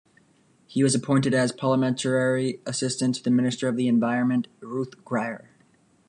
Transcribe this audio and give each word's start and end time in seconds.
He 0.65 0.81
was 0.81 0.95
appointed 0.95 1.31
as 1.35 1.51
Parliamentary 1.51 2.59
assistant 2.65 3.13
to 3.17 3.23
the 3.23 3.29
Minister 3.29 3.67
of 3.67 3.75
the 3.77 3.87
Environment, 3.87 4.47
Ruth 4.59 5.05
Grier. 5.05 5.51